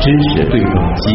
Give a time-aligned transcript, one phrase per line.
[0.00, 1.12] 知识对撞机。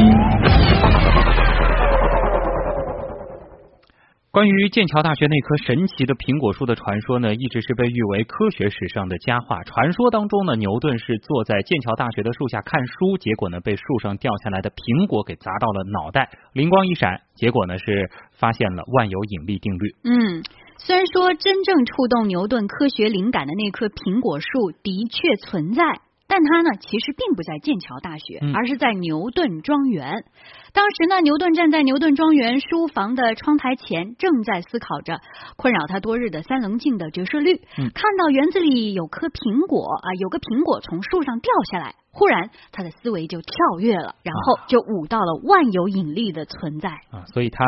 [4.29, 9.63] 关于剑桥大学那棵神奇的苹果树的传说呢，一直是被誉为科学史上的佳话。
[9.63, 19.95] 传说当中呢，牛顿是坐在剑桥大学的树下看书，结果呢被树上掉下来的苹果给砸到了脑袋，灵光一闪，结果呢是发现了万有引力定律。
[20.05, 20.43] 嗯，
[20.79, 25.83] 虽然说真正触动牛顿科学灵感的那棵苹果树的确存在。
[26.29, 30.25] 但它呢，其实并不在剑桥大学，而是在牛顿庄园。
[30.73, 35.21] 当时呢，牛顿站在牛顿庄园书房的窗台前，正在思考着
[35.55, 37.61] 困扰他多日的三棱镜的折射率。
[37.77, 47.63] 看到园子里有颗苹果啊，有个苹果从树上掉下来，忽然他的思维就跳跃了，然后就悟到了万有引力的存在啊，所以他。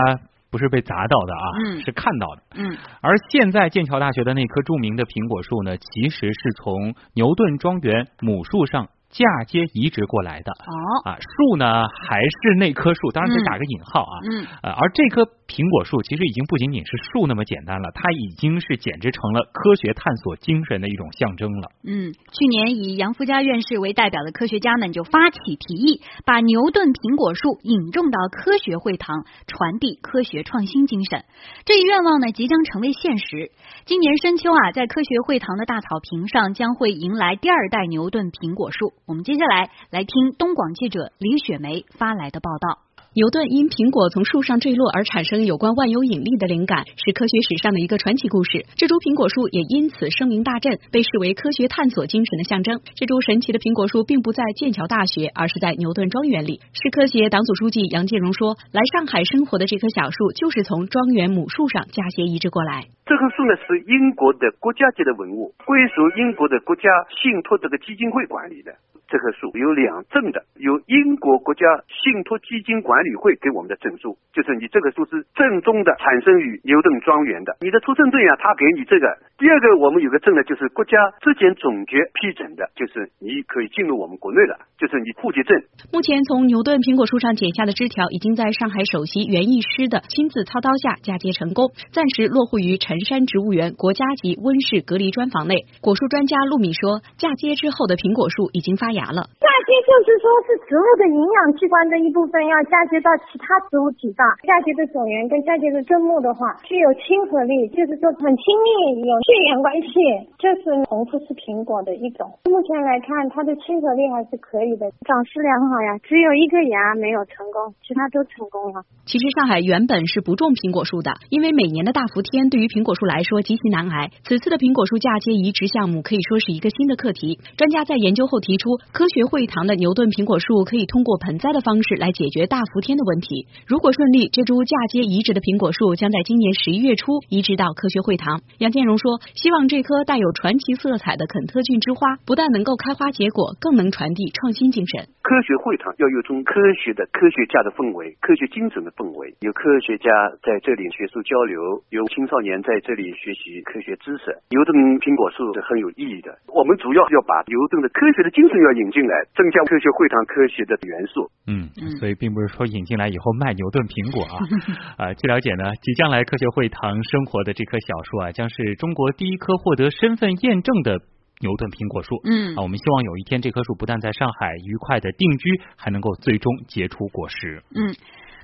[0.51, 1.45] 不是被砸到的啊，
[1.85, 2.41] 是看到的。
[2.55, 8.89] 嗯，而现在剑桥大学的那棵著名的苹果树呢，其实是从牛顿庄园母树上。
[9.09, 21.71] 嫁接移植过来的哦啊树呢还是那棵树，当然得打个引号啊嗯呃而这棵苹果树其实已经不仅仅是树那么简单了，它已经是简直成了科学探索精神的一种象征了。
[21.83, 31.25] 嗯，去年以杨福家院士为代表的科学家们就发起提议，把牛顿苹果树引种到科学会堂，传递科学创新精神。
[31.65, 33.49] 这一愿望呢即将成为现实。
[33.85, 38.93] 今年深秋啊，在科学会堂的大草坪上将会迎来第二代牛顿苹果树。
[39.09, 42.85] 我们接下来来听东广记者李雪梅发来的报道。
[43.17, 48.69] 牛顿因苹果从树上坠落而产生有关万有引力的灵感，是科学史上的一个传奇故事。
[48.77, 52.85] 这株苹果树也因此声名大振，被视为科学探索精神的象征。
[52.93, 56.61] 这株神奇的苹果树并不在剑桥大学，而是在牛顿庄园里。
[56.77, 62.85] 市科协党组书记杨建荣说：“来上海生活的这棵小树，就是从庄园母树上嫁接移植过来。
[63.09, 68.69] 这棵树呢是英国的国家级的文物，归属英国的国家信托这个基金会管理的。”
[69.09, 77.57] 这棵树有两证的，有英国国家信托基金管理会给我们的证书，就是你这个树是正宗的，产生于牛顿庄园的。
[77.61, 79.17] 你的出生证呀，他给你这个。
[79.39, 80.91] 第二个，我们有个证呢，就是国家
[81.23, 85.55] 质检总局批准的，就是你可以进入我们国内了，就是你户籍证。
[85.93, 95.63] 目前从牛顿苹果树上剪下的枝条，已经在上海首席园艺师的亲自操刀下嫁接成功，暂时落户于辰山植物园国家级温室隔离专房内。
[95.79, 99.15] 果树专家陆米说，嫁接之后的苹果树已经发芽。
[99.15, 99.31] 了，
[99.69, 104.25] 嫁接就是说是植物的营养器官的一部分要嫁接到其他植物体上。
[104.41, 109.93] 嫁接的种源跟嫁接的根木的话，具有亲和力，就是说很亲密，有血缘关系。
[110.41, 112.25] 这是红富士苹果的一种。
[112.49, 116.01] 目前来看，它的亲和力还是可以的，长势良好呀。
[116.01, 118.81] 只有一个芽没有成功，其他都成功了。
[119.05, 124.09] 其实上海原本是不种苹果树的，因为每年的大伏天对于苹果树来说极其难挨。
[124.25, 127.37] 此次的苹果树嫁接移植项目可以说是一个新的课题。
[127.53, 128.81] 专家在研究后提出。
[128.91, 133.47] 科学会堂的牛顿苹果树可以通过盆栽的方式来解决大伏天的问题。
[133.67, 138.41] 如果顺利，这株嫁接移植的苹果树将在今年十一月初移植到科学会堂。
[138.57, 145.05] 杨建荣说：“希望这棵带有传奇色彩的肯特郡之花不但能够开花结果，更能传递创新精神。
[145.21, 150.09] 科学会堂要有种科学的科学家的氛围，科学精神的氛围，有科学家
[150.41, 151.61] 在这里学术交流，
[151.93, 154.33] 有青少年在这里学习科学知识。
[154.49, 156.33] 牛顿苹果树是很有意义的。
[156.49, 159.11] 我们主要要把牛顿的科学的精神要。”引进来，
[159.49, 161.25] 增加科学会堂科学的元素。
[161.47, 164.37] 嗯，所以并不是说引进来以后卖牛顿苹果啊。
[165.09, 171.01] 啊，据了解呢，即将来科学会堂生活的这棵小树啊，将是中国第一棵获得身份验证的
[171.41, 172.21] 牛顿苹果树。
[172.29, 177.63] 嗯，啊，我们希望有一天这棵树不但在上海愉快的定居，还能够最终结出果实。
[177.73, 177.89] 嗯。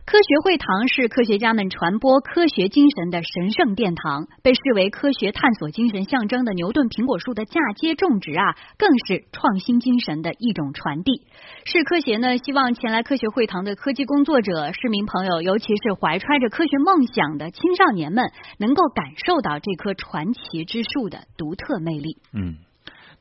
[0.06, 11.26] 科学会堂是科学家们传播科学精神的神圣殿堂，被视为科学探索精神象征的牛顿苹果树的嫁接种植啊，更是创新精神的一种传递。
[11.66, 18.30] 市科协呢，希望前来科学会堂的科技工作者、市民朋友，尤其是怀揣着科学梦想的青少年们，
[18.60, 22.18] 能够感受到这棵传奇之树的独特魅力。
[22.32, 22.58] 嗯，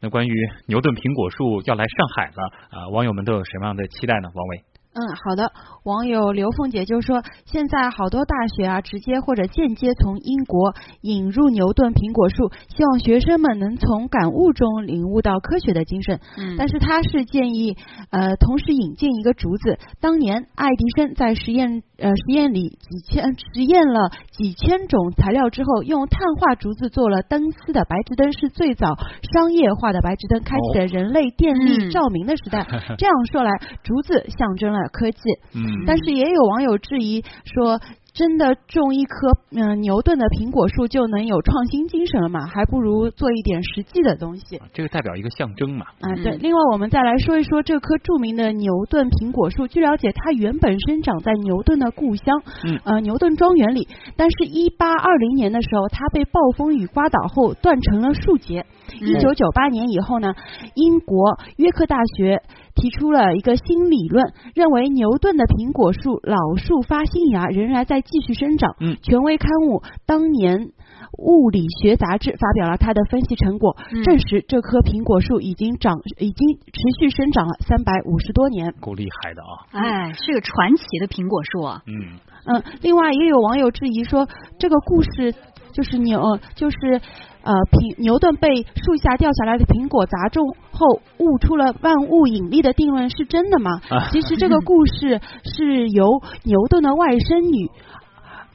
[0.03, 0.35] 那关于
[0.67, 4.29] 牛顿苹果树要来上海了啊，网友们都有什么样的期待呢？
[4.35, 4.65] 王伟。
[4.95, 5.51] 嗯，好的。
[5.83, 16.21] 网友刘凤姐就说，现在好多大学啊，直接或者间接从英国引入牛顿苹果树，希望学生们能从感悟中领悟到科学的精神。
[16.39, 17.77] 嗯，但是他是建议
[18.11, 19.79] 呃，同时引进一个竹子。
[20.01, 28.95] 当年爱迪生在实验呃实验里几千实验了几千种材料之后，用碳化竹子做了灯丝的白炽灯，是最早
[29.35, 32.65] 商业化的白炽灯，开启了人类电力照明的时代。
[32.97, 33.51] 这样说来，
[33.83, 34.84] 竹子象征了。
[34.89, 35.21] 科技，
[35.55, 37.81] 嗯，但是也有网友质疑说，
[38.13, 42.47] 真的种一棵嗯牛顿的苹果树就能有创新精神了嘛？
[42.47, 44.61] 还不如做一点实际的东西。
[44.73, 45.87] 这个代表一个象征嘛？
[46.01, 46.37] 啊，对。
[46.37, 49.67] 另外，我们再来说一说这棵著名的牛顿苹果树。
[49.67, 53.89] 据了解，它原本生长在牛顿的故乡，嗯，呃，牛顿庄园里。
[54.17, 58.65] 但是，一八二零年的时候，它被暴风雨刮倒后断成了树节。
[59.01, 60.35] 一九九八年以后呢，
[60.77, 62.41] 英国约克大学
[62.75, 68.75] 提出了一个新理论，认为牛顿的苹果树老树发新芽，仍然在继续生长。
[68.81, 70.71] 嗯，权威刊物《当年
[71.19, 79.81] 物理学杂志》发表了他的分析成果，证实这棵苹果树已经长，已经持续生长了三百五十多年，够厉害的啊！
[79.81, 81.83] 哎，是个传奇的苹果树啊。
[81.87, 84.29] 嗯嗯，另外也有网友质疑说，
[84.59, 85.35] 这个故事
[85.73, 87.01] 就是牛，就是。
[87.45, 93.81] 呃，苹牛顿被树下掉下来的苹果砸中后，悟出了万物引力的定论是真的吗？
[94.13, 97.71] 其实这个故事是由牛顿的外甥女。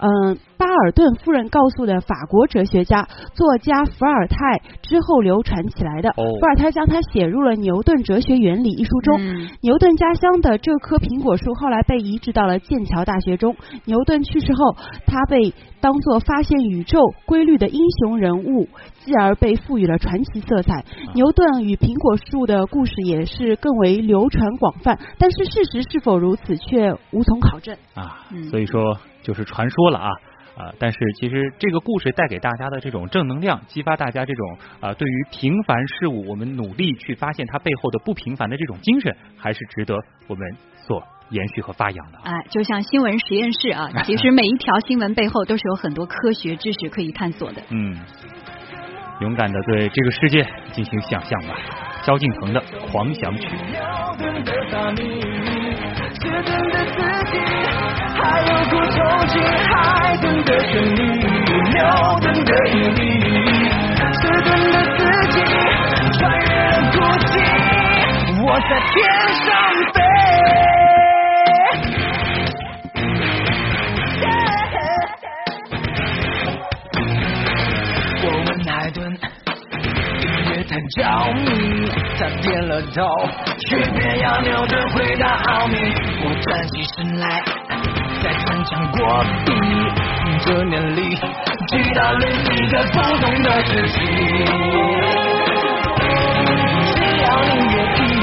[0.01, 6.13] 嗯，巴尔顿夫人告诉的法国哲学家、作家伏尔泰之后流传起来的。
[6.13, 9.19] 伏尔泰将它写入了《牛顿哲学原理》一书中。
[9.61, 13.57] 牛顿家乡的这棵苹果树后来被移植到了剑桥大学中。
[13.83, 18.69] 牛顿去世后，他被当作发现宇宙规律的英雄人物，
[19.03, 20.85] 继而被赋予了传奇色彩。
[21.13, 28.25] 牛顿与苹果树的故事也是更为流传广泛，但是事实是否如此却无从考证啊。
[28.49, 28.97] 所以说。
[29.21, 30.09] 就是传说了啊
[30.57, 30.73] 啊！
[30.77, 39.95] 但是其实这个故事带给大家的这种正能量，激发大家这种啊对于平凡事物我们努力去发现它背后的不平凡的这种精神，还是值得
[40.27, 42.19] 我们所延续和发扬的。
[42.23, 47.61] 哎，就像新闻实验室啊， 其实每一条新闻背后都是有很多科学知识可以探索的。
[47.69, 47.97] 嗯，
[49.21, 51.55] 勇敢的对这个世界进行想象吧。
[52.03, 53.47] 萧敬腾的《狂想曲》。
[60.43, 61.01] 的旋律，
[61.73, 61.77] 牛
[62.21, 62.99] 顿的引力，
[64.13, 64.99] 迟钝的自
[65.31, 65.35] 己，
[66.17, 66.95] 穿越了孤
[67.25, 67.31] 寂，
[68.43, 68.95] 我在天
[69.45, 69.47] 上
[69.93, 69.97] 飞。
[78.21, 78.97] 我问海豚，
[80.21, 80.97] 音乐太着
[81.33, 81.45] 迷，
[82.17, 82.97] 他点了头，
[83.67, 85.73] 却偏要牛顿回答奥秘。
[86.23, 87.43] 我站起身来。
[88.21, 89.53] 在穿墙过壁
[90.45, 91.15] 这年里
[91.67, 93.97] 记到了几个不同的自己
[96.85, 96.93] 只
[97.23, 98.18] 要你愿意